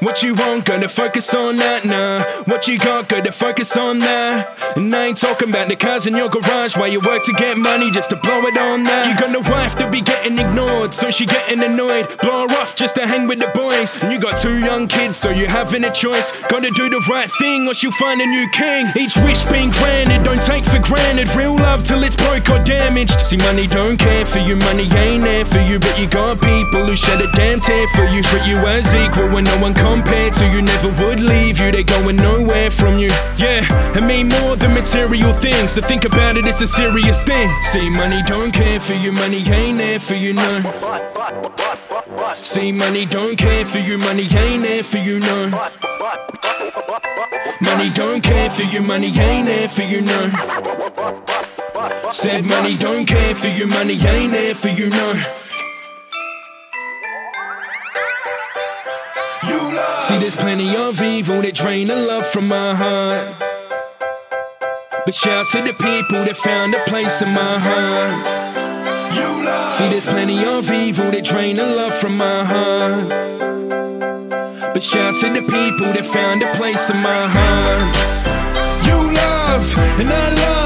What 0.00 0.22
you 0.22 0.32
want, 0.34 0.64
gotta 0.64 0.88
focus 0.88 1.34
on 1.34 1.56
that, 1.56 1.84
now. 1.84 2.22
What 2.44 2.68
you 2.68 2.78
got, 2.78 3.08
gotta 3.08 3.32
focus 3.32 3.76
on 3.76 3.98
that. 3.98 4.76
And 4.76 4.94
I 4.94 5.06
ain't 5.06 5.16
talking 5.16 5.48
about 5.48 5.66
the 5.66 5.74
cars 5.74 6.06
in 6.06 6.14
your 6.14 6.28
garage 6.28 6.76
while 6.76 6.86
you 6.86 7.00
work 7.00 7.24
to 7.24 7.32
get 7.32 7.58
money 7.58 7.90
just 7.90 8.10
to 8.10 8.16
blow 8.16 8.38
it 8.46 8.56
on 8.56 8.84
that. 8.84 9.10
You 9.10 9.18
got 9.18 9.34
a 9.34 9.42
wife 9.50 9.74
to 9.78 9.90
be 9.90 10.00
getting 10.00 10.38
ignored, 10.38 10.94
so 10.94 11.10
she 11.10 11.26
getting 11.26 11.64
annoyed. 11.64 12.06
Blow 12.22 12.46
her 12.46 12.54
off 12.62 12.76
just 12.76 12.94
to 12.94 13.06
hang 13.08 13.26
with 13.26 13.40
the 13.40 13.50
boys. 13.58 14.00
And 14.00 14.12
you 14.12 14.20
got 14.20 14.38
two 14.38 14.60
young 14.60 14.86
kids, 14.86 15.16
so 15.16 15.30
you 15.30 15.46
having 15.48 15.82
a 15.82 15.90
choice. 15.90 16.30
Gotta 16.46 16.70
do 16.70 16.88
the 16.88 17.02
right 17.10 17.30
thing, 17.42 17.66
or 17.66 17.74
she'll 17.74 17.90
find 17.90 18.20
a 18.20 18.26
new 18.26 18.46
king. 18.50 18.86
Each 18.94 19.16
wish 19.26 19.42
being 19.50 19.70
granted, 19.70 20.22
don't 20.22 20.42
take 20.42 20.64
for 20.64 20.78
granted. 20.78 21.26
Real 21.34 21.56
love 21.56 21.82
till 21.82 22.04
it's 22.04 22.14
broke 22.14 22.48
or 22.50 22.62
damaged. 22.62 23.18
See, 23.26 23.36
money 23.38 23.66
don't 23.66 23.98
care 23.98 24.24
for 24.24 24.38
you, 24.38 24.54
money 24.62 24.86
ain't 24.94 25.24
there 25.24 25.44
for 25.44 25.58
you. 25.58 25.80
But 25.80 25.98
you 25.98 26.06
got 26.06 26.38
people 26.38 26.86
who 26.86 26.94
shed 26.94 27.20
a 27.20 27.26
damn 27.32 27.58
tear 27.58 27.88
for 27.98 28.06
you. 28.14 28.22
Treat 28.22 28.46
you 28.46 28.58
as 28.62 28.94
equal 28.94 29.26
when 29.34 29.42
no 29.42 29.58
one 29.58 29.74
compared 29.88 30.32
to 30.34 30.44
you. 30.52 30.60
Never 30.62 30.90
would 31.00 31.20
leave 31.20 31.58
you, 31.60 31.70
they're 31.70 31.82
going 31.82 32.16
nowhere 32.16 32.70
from 32.70 32.98
you. 32.98 33.10
Yeah, 33.36 33.60
I 33.98 34.00
mean 34.04 34.28
more 34.28 34.56
than 34.56 34.74
material 34.74 35.32
things. 35.32 35.74
To 35.74 35.82
think 35.82 36.04
about 36.04 36.36
it, 36.36 36.44
it's 36.44 36.60
a 36.60 36.66
serious 36.66 37.22
thing. 37.22 37.48
See, 37.72 37.88
money 37.90 38.22
don't 38.22 38.52
care 38.52 38.80
for 38.80 38.94
you, 38.94 39.12
money 39.12 39.42
ain't 39.60 39.78
there 39.78 40.00
for 40.00 40.14
you, 40.14 40.32
no. 40.34 40.52
See, 42.34 42.72
money 42.72 43.06
don't 43.06 43.36
care 43.36 43.64
for 43.64 43.78
you, 43.78 43.98
money 43.98 44.26
ain't 44.44 44.62
there 44.62 44.84
for 44.84 44.98
you, 44.98 45.20
no. 45.20 45.38
Money 47.60 47.90
don't 47.94 48.22
care 48.22 48.50
for 48.50 48.62
you, 48.62 48.80
money 48.82 49.08
ain't 49.08 49.46
there 49.46 49.68
for 49.68 49.82
you, 49.82 50.00
no. 50.02 50.20
Said 52.10 52.44
money 52.46 52.74
don't 52.76 53.06
care 53.06 53.34
for 53.34 53.48
you, 53.48 53.66
money 53.66 53.94
ain't 53.94 54.32
there 54.32 54.54
for 54.54 54.68
you, 54.68 54.90
no. 54.90 55.37
See, 60.00 60.16
there's 60.18 60.36
plenty 60.36 60.76
of 60.76 61.02
evil 61.02 61.42
that 61.42 61.54
drain 61.54 61.88
the 61.88 61.96
love 61.96 62.26
from 62.26 62.48
my 62.48 62.74
heart. 62.74 63.36
But 65.04 65.14
shout 65.14 65.46
to 65.52 65.62
the 65.62 65.72
people 65.72 66.24
that 66.24 66.36
found 66.36 66.74
a 66.74 66.84
place 66.84 67.20
in 67.20 67.30
my 67.30 67.58
heart. 67.58 68.38
See, 69.72 69.88
there's 69.88 70.06
plenty 70.06 70.44
of 70.44 70.70
evil 70.70 71.10
that 71.10 71.24
drain 71.24 71.56
the 71.56 71.66
love 71.66 71.94
from 71.94 72.16
my 72.16 72.44
heart. 72.44 73.08
But 74.72 74.82
shout 74.82 75.16
to 75.20 75.30
the 75.30 75.42
people 75.42 75.92
that 75.92 76.06
found 76.06 76.42
a 76.42 76.52
place 76.54 76.90
in 76.90 76.96
my 76.98 77.26
heart. 77.28 77.96
You 78.86 78.96
love, 79.12 79.76
and 79.98 80.08
I 80.08 80.34
love, 80.34 80.57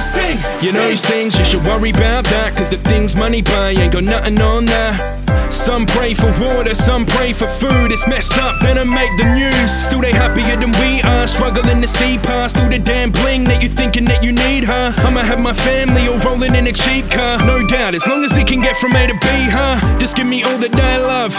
sing. 0.00 0.38
You 0.60 0.72
know 0.72 0.88
these 0.88 1.04
things, 1.04 1.38
you 1.38 1.44
should 1.44 1.64
worry 1.64 1.90
about 1.90 2.24
that. 2.26 2.54
Cause 2.56 2.70
the 2.70 2.76
things 2.76 3.16
money 3.16 3.42
buy 3.42 3.70
ain't 3.70 3.92
got 3.92 4.04
nothing 4.04 4.40
on 4.40 4.64
that. 4.66 5.28
Some 5.52 5.86
pray 5.86 6.14
for 6.14 6.30
water, 6.40 6.74
some 6.74 7.06
pray 7.06 7.32
for 7.32 7.46
food. 7.46 7.90
It's 7.90 8.06
messed 8.06 8.38
up, 8.38 8.60
better 8.60 8.84
make 8.84 9.10
the 9.16 9.24
news. 9.34 9.70
Still, 9.70 10.00
they 10.00 10.12
happier 10.12 10.56
than 10.56 10.72
we 10.80 11.00
are. 11.02 11.26
Struggling 11.26 11.80
to 11.80 11.88
see 11.88 12.18
past 12.18 12.56
through 12.56 12.68
the 12.68 12.78
damn 12.78 13.10
bling 13.10 13.44
that 13.44 13.62
you 13.62 13.68
thinking 13.68 14.04
that 14.06 14.22
you 14.22 14.32
need, 14.32 14.64
huh? 14.64 14.92
I'ma 15.06 15.20
have 15.20 15.40
my 15.40 15.54
family 15.54 16.08
all 16.08 16.18
rolling 16.18 16.54
in 16.54 16.66
a 16.66 16.72
cheap 16.72 17.08
car. 17.10 17.38
No 17.46 17.66
doubt, 17.66 17.94
as 17.94 18.06
long 18.06 18.24
as 18.24 18.36
it 18.36 18.46
can 18.46 18.60
get 18.60 18.76
from 18.76 18.94
A 18.94 19.06
to 19.06 19.14
B, 19.14 19.28
huh? 19.48 19.98
Just 19.98 20.16
give 20.16 20.26
me 20.26 20.42
all 20.42 20.58
that 20.58 20.74
I 20.74 20.98
love. 20.98 21.34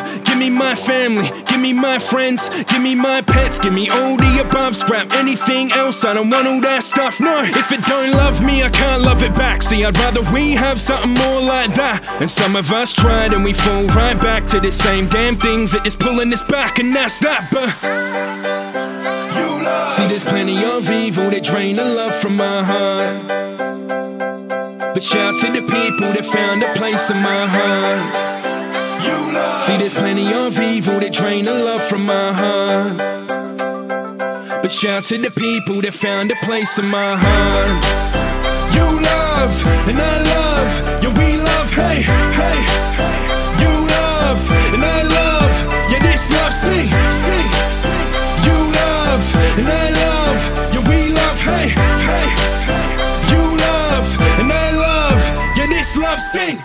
Me 0.49 0.55
my 0.55 0.73
family, 0.73 1.29
give 1.45 1.59
me 1.59 1.73
my 1.73 1.99
friends, 1.99 2.49
give 2.49 2.81
me 2.81 2.95
my 2.95 3.21
pets, 3.21 3.59
give 3.59 3.71
me 3.71 3.87
all 3.89 4.17
the 4.17 4.41
above. 4.41 4.75
Scrap 4.75 5.11
anything 5.13 5.71
else, 5.71 6.03
I 6.03 6.13
don't 6.15 6.29
want 6.29 6.47
all 6.47 6.61
that 6.61 6.81
stuff. 6.81 7.19
No, 7.19 7.43
if 7.43 7.71
it 7.71 7.81
don't 7.85 8.11
love 8.13 8.43
me, 8.43 8.63
I 8.63 8.69
can't 8.69 9.03
love 9.03 9.21
it 9.21 9.33
back. 9.35 9.61
See, 9.61 9.85
I'd 9.85 9.95
rather 9.97 10.21
we 10.33 10.53
have 10.53 10.81
something 10.81 11.13
more 11.13 11.41
like 11.41 11.75
that. 11.75 12.03
And 12.19 12.31
some 12.31 12.55
of 12.55 12.71
us 12.71 12.93
tried 12.93 13.33
and 13.33 13.43
we 13.43 13.53
fall 13.53 13.85
right 13.87 14.19
back 14.19 14.47
to 14.47 14.59
the 14.59 14.71
same 14.71 15.07
damn 15.07 15.35
things 15.35 15.71
that 15.73 15.85
is 15.85 15.95
pulling 15.95 16.33
us 16.33 16.41
back, 16.41 16.79
and 16.79 16.95
that's 16.95 17.19
that. 17.19 17.49
But 17.51 17.69
see, 19.91 20.07
there's 20.07 20.25
plenty 20.25 20.63
of 20.65 20.89
evil 20.89 21.29
that 21.29 21.43
drain 21.43 21.75
the 21.75 21.85
love 21.85 22.15
from 22.15 22.35
my 22.35 22.63
heart. 22.63 23.27
But 24.95 25.03
shout 25.03 25.39
to 25.41 25.51
the 25.51 25.61
people 25.61 26.11
that 26.13 26.25
found 26.25 26.63
a 26.63 26.73
place 26.73 27.11
in 27.11 27.17
my 27.17 27.45
heart. 27.45 28.28
See, 28.99 29.77
there's 29.77 29.93
plenty 29.93 30.33
of 30.33 30.59
evil 30.59 30.99
that 30.99 31.13
drain 31.13 31.45
the 31.45 31.53
love 31.53 31.83
from 31.83 32.05
my 32.05 32.33
heart. 32.33 32.97
But 34.61 34.71
shout 34.71 35.03
to 35.05 35.17
the 35.17 35.31
people 35.31 35.81
that 35.81 35.93
found 35.93 36.31
a 36.31 36.35
place 36.43 36.77
in 36.79 36.85
my 36.85 37.15
heart. 37.15 37.83
You 38.75 38.83
love, 38.83 39.55
and 39.87 39.99
I 39.99 40.17
love, 40.35 40.71
yeah, 41.03 41.13
we 41.17 41.37
love, 41.37 41.71
hey, 41.71 42.01
hey. 42.01 42.59
You 43.61 43.73
love, 43.87 44.41
and 44.73 44.83
I 44.83 45.03
love, 45.03 45.55
yeah, 45.91 45.99
this 45.99 46.31
love, 46.31 46.53
sing, 46.53 46.89
sing. 47.23 47.49
You 48.47 48.57
love, 48.73 49.23
and 49.59 49.67
I 49.67 49.89
love, 50.03 50.41
yeah, 50.73 50.83
we 50.89 51.09
love, 51.13 51.41
hey, 51.41 51.67
hey. 52.09 52.27
You 53.31 53.43
love, 53.55 54.07
and 54.39 54.51
I 54.51 54.71
love, 54.71 55.23
yeah, 55.55 55.67
this 55.67 55.95
love, 55.95 56.19
sing. 56.19 56.59